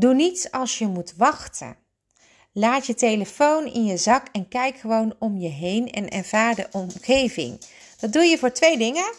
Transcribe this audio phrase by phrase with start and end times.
[0.00, 1.76] Doe niets als je moet wachten.
[2.52, 6.68] Laat je telefoon in je zak en kijk gewoon om je heen en ervaar de
[6.70, 7.60] omgeving.
[7.98, 9.12] Dat doe je voor twee dingen.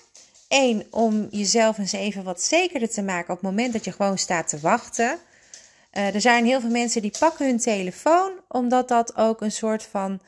[0.48, 4.18] Eén, om jezelf eens even wat zekerder te maken op het moment dat je gewoon
[4.18, 5.20] staat te wachten.
[5.94, 9.84] Uh, er zijn heel veel mensen die pakken hun telefoon, omdat dat ook een soort
[9.84, 10.20] van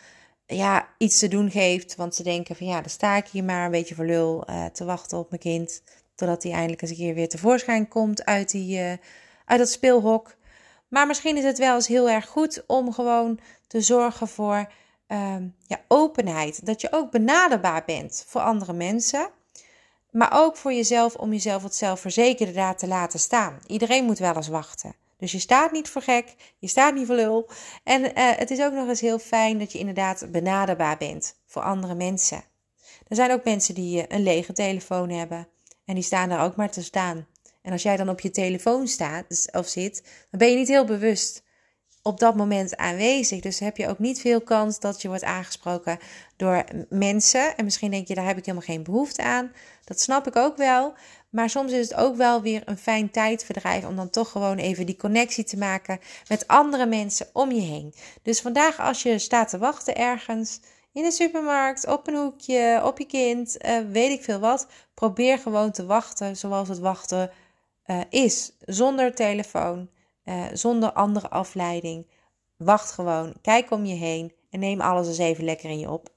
[0.46, 1.96] ja, iets te doen geeft.
[1.96, 4.66] Want ze denken van ja, dan sta ik hier maar een beetje voor lul uh,
[4.66, 5.82] te wachten op mijn kind.
[6.16, 8.92] Totdat hij eindelijk eens een keer weer tevoorschijn komt uit, die, uh,
[9.46, 10.36] uit dat speelhok.
[10.94, 14.72] Maar misschien is het wel eens heel erg goed om gewoon te zorgen voor
[15.08, 16.66] um, ja, openheid.
[16.66, 19.30] Dat je ook benaderbaar bent voor andere mensen.
[20.12, 23.60] Maar ook voor jezelf om jezelf wat zelfverzekerde daar te laten staan.
[23.68, 24.96] Iedereen moet wel eens wachten.
[25.18, 27.50] Dus je staat niet voor gek, je staat niet voor lul.
[27.84, 31.62] En uh, het is ook nog eens heel fijn dat je inderdaad benaderbaar bent voor
[31.62, 32.44] andere mensen.
[33.08, 35.48] Er zijn ook mensen die uh, een lege telefoon hebben
[35.86, 37.28] en die staan daar ook maar te staan.
[37.64, 40.68] En als jij dan op je telefoon staat dus, of zit, dan ben je niet
[40.68, 41.44] heel bewust
[42.02, 43.40] op dat moment aanwezig.
[43.40, 46.00] Dus heb je ook niet veel kans dat je wordt aangesproken
[46.36, 47.58] door mensen.
[47.58, 49.52] En misschien denk je, daar heb ik helemaal geen behoefte aan.
[49.84, 50.94] Dat snap ik ook wel.
[51.30, 54.86] Maar soms is het ook wel weer een fijn tijdverdrijf om dan toch gewoon even
[54.86, 57.94] die connectie te maken met andere mensen om je heen.
[58.22, 60.60] Dus vandaag als je staat te wachten ergens
[60.94, 65.38] in de supermarkt, op een hoekje, op je kind, uh, weet ik veel wat, probeer
[65.40, 67.32] gewoon te wachten zoals het wachten
[67.88, 68.52] uh, is.
[68.60, 69.90] Zonder telefoon,
[70.26, 72.08] uh, zonder andere afleiding.
[72.58, 76.10] Wacht gewoon, kijk om je heen en neem alles eens even lekker in je op.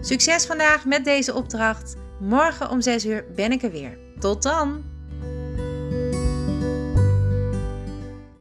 [0.00, 1.96] Succes vandaag met deze opdracht.
[2.20, 3.98] Morgen om 6 uur ben ik er weer.
[4.18, 4.91] Tot dan!